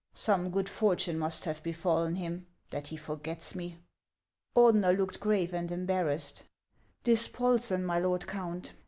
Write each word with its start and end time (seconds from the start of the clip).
Some 0.15 0.49
good 0.49 0.67
fortune 0.67 1.19
must 1.19 1.45
have 1.45 1.61
be 1.61 1.71
fallen 1.71 2.15
him, 2.15 2.47
that 2.71 2.87
he 2.87 2.97
forgets 2.97 3.53
me." 3.53 3.77
Ordeuer 4.57 4.93
looked 4.97 5.19
grave 5.19 5.53
and 5.53 5.71
embarrassed." 5.71 6.43
Dispolseu, 7.05 7.79
my 7.85 7.99
lord 7.99 8.25
Count 8.25 8.73